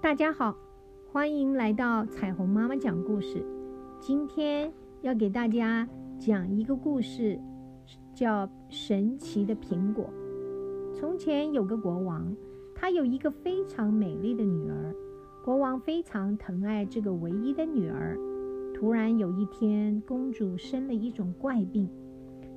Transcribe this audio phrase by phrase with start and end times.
[0.00, 0.56] 大家好，
[1.10, 3.44] 欢迎来到彩虹妈妈讲故事。
[3.98, 4.72] 今天
[5.02, 5.86] 要给大家
[6.20, 7.36] 讲一个故事，
[8.14, 10.08] 叫《神奇的苹果》。
[10.94, 12.32] 从前有个国王，
[12.76, 14.94] 他有一个非常美丽的女儿。
[15.44, 18.16] 国王非常疼爱这个唯一的女儿。
[18.72, 21.90] 突然有一天，公主生了一种怪病，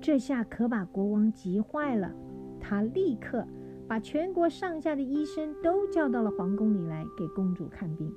[0.00, 2.14] 这下可把国王急坏了。
[2.60, 3.44] 他立刻。
[3.86, 8.12] 把全国上下的医生都叫到了皇宫里来给公主看病。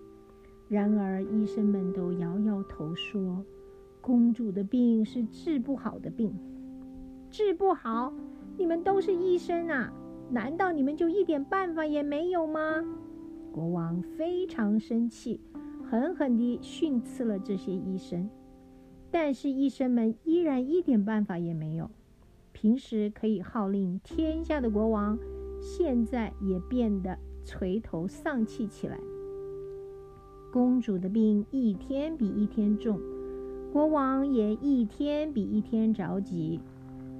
[0.70, 3.44] 然而，医生们都摇摇头说
[4.02, 6.34] ：“公主的病是治不好的病，
[7.30, 8.14] 治不好！
[8.58, 9.94] 你们都是医生啊，
[10.30, 12.84] 难道你们就一点办法也没有吗？”
[13.52, 15.40] 国王非常生气，
[15.90, 18.30] 狠狠地训斥了这些医生。
[19.10, 21.90] 但是，医生们依然一点办法也没有。
[22.52, 25.18] 平时可以号令天下的国王。
[25.60, 29.00] 现在也变得垂头丧气起来。
[30.52, 33.00] 公主的病一天比一天重，
[33.72, 36.60] 国王也一天比一天着急，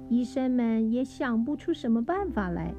[0.08, 2.74] 医生们也想不出什么办法来。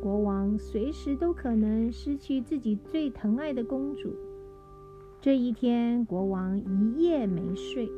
[0.00, 4.14] 国王随时都可能失去自己最疼爱的公主。
[5.20, 7.90] 这一天，国王一夜没睡。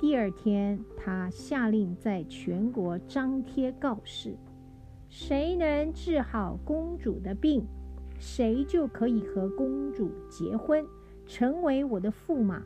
[0.00, 4.36] 第二天，他下令在全国张贴告示。
[5.08, 7.64] 谁能治好公主的病，
[8.18, 10.86] 谁就可以和公主结婚，
[11.26, 12.62] 成为我的驸马，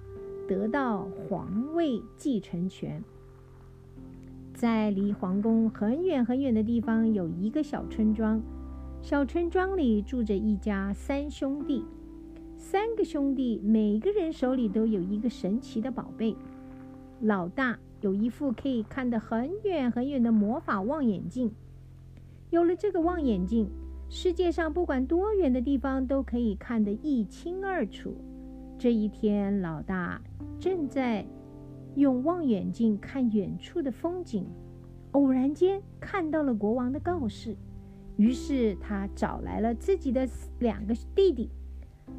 [0.48, 3.02] 得到皇位继承权。
[4.54, 8.42] 在离皇宫很远很远的地方，有一个小村庄。
[9.00, 11.84] 小村庄里住着一家三兄弟，
[12.56, 16.36] 三个兄弟每个人手里都有一个神奇的宝贝。
[17.20, 21.52] 老大有一副可以看得很远很远的魔法望远镜。
[22.52, 23.66] 有了这个望远镜，
[24.10, 28.14] 世界上不管多远的地方都可以看得一清二楚。
[28.78, 30.20] 这一天，老大
[30.60, 31.24] 正在
[31.94, 34.46] 用望远镜看远处的风景，
[35.12, 37.56] 偶然间看到了国王的告示，
[38.18, 41.48] 于是他找来了自己的两个弟弟。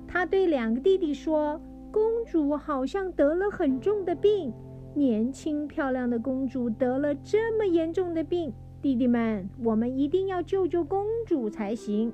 [0.08, 1.62] 他对两个弟弟说
[1.94, 4.52] ：“公主好像得了很重的病，
[4.96, 12.12] 年轻漂亮的公主得了这么严重的病。”弟弟们，我们一定要救救公主才行。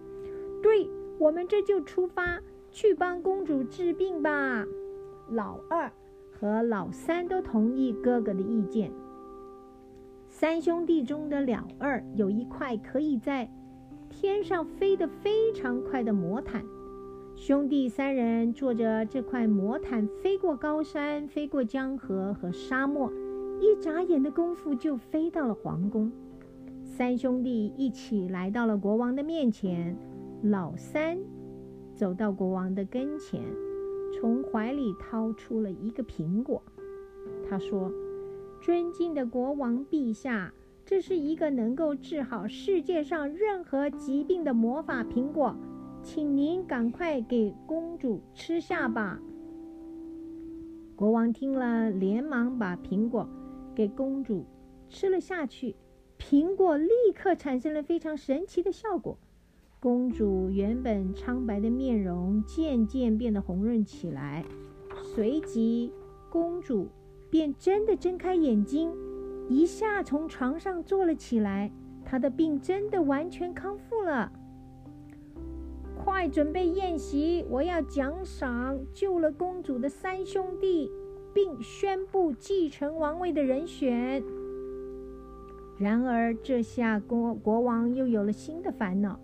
[0.62, 4.66] 对，我们这就出发去帮公主治病吧。
[5.30, 5.92] 老二
[6.32, 8.92] 和老三都同意哥哥的意见。
[10.28, 13.50] 三兄弟中的老二有一块可以在
[14.10, 16.64] 天上飞得非常快的魔毯，
[17.40, 23.10] 兄弟三人坐着这块魔毯飞过高山，飞过江河和沙漠，
[23.62, 26.12] 一眨眼的功夫就飞到了皇宫。
[26.84, 29.96] 三兄弟一起来到了国王的面前。
[30.44, 31.18] 老三
[31.96, 33.42] 走到国王的跟前，
[34.14, 36.62] 从怀里掏出了一个苹果。
[37.50, 37.90] 他说
[38.62, 40.54] ：“尊敬的国王陛下，
[40.86, 45.56] 这是一个能够治好世界上任何疾病的魔法苹果，
[46.04, 49.20] 请您赶快给公主吃下吧。”
[50.96, 53.28] 国王听了，连忙把苹果
[53.74, 54.46] 给公主
[54.90, 55.76] 吃了下去。
[56.18, 59.18] 苹果立刻产生了非常神奇的效果，
[59.80, 64.44] 公主原本苍白的面容渐渐变得红润起来，
[65.02, 65.94] 随即
[66.30, 66.90] 公主
[67.30, 68.92] 便真的睁开眼睛，
[69.48, 71.72] 一下从床上坐了起来，
[72.04, 74.30] 她的病真的完全康复了。
[76.04, 80.90] 快准备宴席，我要奖赏救了公主的三兄弟，
[81.34, 84.24] 并宣布继承王位的人选。
[85.78, 89.20] 然而，这下国国王又有了新的烦恼：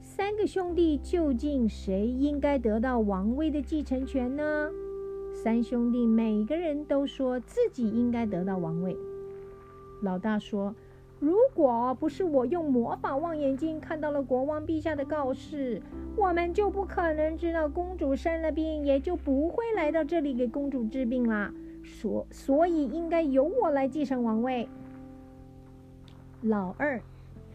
[0.00, 4.70] 三个兄弟究竟谁应该得到王位的继承权呢？
[5.34, 8.96] 三兄弟每个人都说自己应该得到王位。
[10.02, 10.74] 老大说
[11.20, 15.82] ：“如果不是我用魔法望远镜看到了国王陛下的告示，
[16.16, 21.52] 我们就不可能知道公主生了病，也就不会来到这里给公主治病啦。
[21.84, 24.68] 所所以，应该由我来继承王位。”
[26.42, 27.00] 老二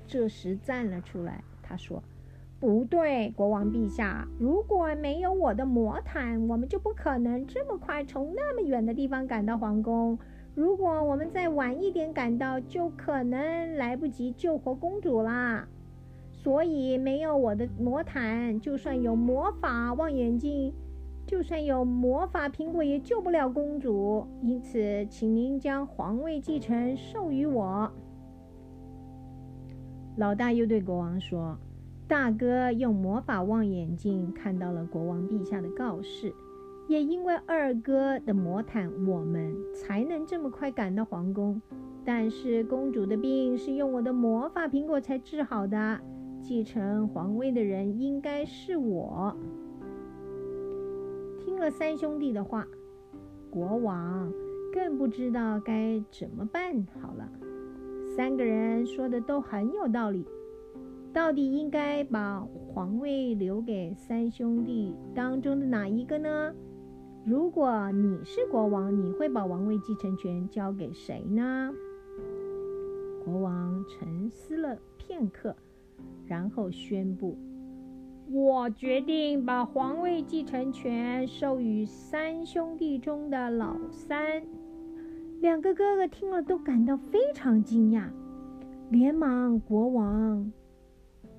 [0.08, 2.04] 这时站了出来，他说
[2.60, 10.20] ：“不对，国王陛下，如果没有我的魔毯，我们就不可能这么快从那么远的地方赶到皇宫。
[10.56, 15.68] 如果我们再晚一点赶到，就可能来不及救活公主啦。
[16.32, 20.74] 所以，没有我的魔毯，就算有魔法望远镜，
[21.26, 24.28] 就算有魔法苹果，也救不了公主。
[24.42, 27.92] 因此，请您将皇位继承授予我。”
[30.18, 31.58] 老大又对国王说
[32.08, 36.32] ：“大哥用魔法望远镜看到了国王陛下的告示，
[36.94, 41.60] 也因为二哥的魔毯，我们才能这么快赶到皇宫。
[42.06, 46.00] 但是公主的病是用我的魔法苹果才治好的，
[46.40, 49.36] 继承皇位的人应该是我。
[51.40, 52.68] 听了三兄弟的话，
[53.50, 54.32] 国王
[54.72, 57.28] 更不知道该怎么办好了。
[58.16, 60.28] 三个人说的都很有道理。
[61.12, 66.54] 到底应该把皇位留给三兄弟当中的哪一个呢？
[67.26, 71.74] 如果你是国王，你会把王位继承权交给谁呢？
[73.24, 75.56] 国王沉思了片刻，
[76.26, 77.38] 然后宣布
[78.30, 84.44] ：“我决定把皇位继承权授予三兄弟中的老三。”
[85.40, 88.10] 两个哥哥听了都感到非常惊讶，
[88.90, 90.52] 连忙国王。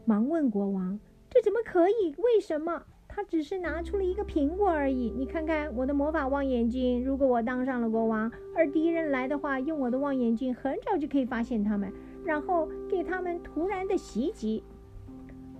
[0.06, 0.98] 忙问国王
[1.28, 2.14] ：“这怎么可以？
[2.16, 2.84] 为什么？
[3.14, 5.12] 他只是拿出了一个苹果而已。
[5.16, 7.05] 你看看我的魔法望远镜。
[7.05, 11.93] 如果我当上了国王，而敌人来的话，用我的望远镜很早就可以发现他们，
[12.25, 14.64] 然后给他们突然的袭击。”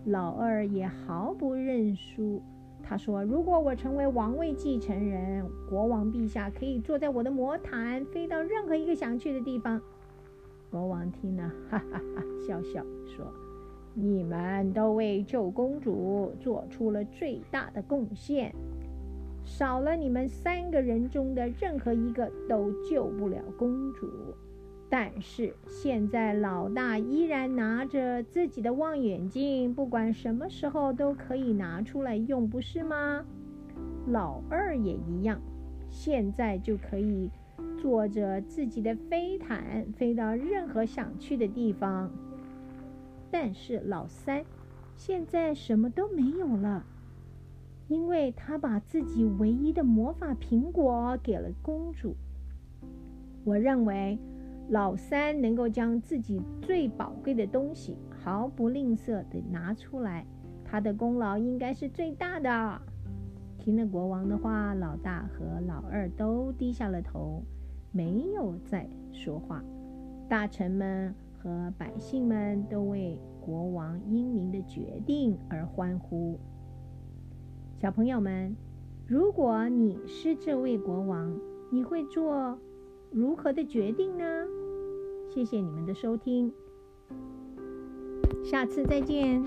[0.06, 2.42] 老二也毫不认输，
[2.82, 9.80] 他说：“如果我成为王位继承人，国王陛下可以坐在我的魔毯，飞到任何一个想去的地方。”
[10.70, 13.44] 国王听了，哈哈哈，笑笑说。
[13.94, 18.52] 你们都为救公主做出了最大的贡献，
[19.44, 24.11] 少了你们三个人中的任何一个都救不了公主。
[24.91, 33.25] 但是现在老大依然拿着自己的望远镜，不管什么时候都可以拿出来用，不是吗？
[34.08, 35.41] 老二也一样，
[35.88, 37.31] 现在就可以
[37.81, 42.11] 坐着自己的飞毯飞到任何想去的地方。
[43.36, 44.44] 但是老三
[44.94, 46.84] 现在什么都没有了，
[47.88, 52.14] 因为他把自己唯一的魔法苹果给了公主。
[53.42, 54.16] 我认为
[54.69, 60.25] 老三能够将自己最宝贵的东西毫不吝啬地拿出来，
[60.64, 62.81] 他的功劳应该是最大的。
[63.58, 67.42] 听了国王的话，老大和老二都低下了头，
[67.90, 69.60] 没有再说话。
[70.28, 71.12] 大臣们。
[71.44, 76.41] 和百姓们都为国王英明的决定而欢呼。
[77.79, 78.56] 小朋友们，
[79.06, 81.38] 如果你是这位国王，
[81.70, 82.58] 你会做
[83.11, 84.25] 如何的决定呢？
[85.29, 86.50] 谢谢你们的收听，
[88.43, 89.44] 下次再见。